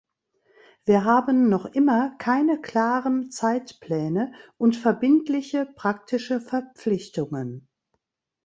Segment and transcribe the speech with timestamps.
[0.83, 7.67] Wir haben noch immer keine klaren Zeitpläne und verbindliche praktische Verpflichtungen.